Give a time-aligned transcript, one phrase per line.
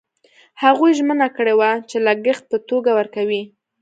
[0.63, 3.43] هغوی ژمنه کړې وه چې لګښت په توګه ورکوي.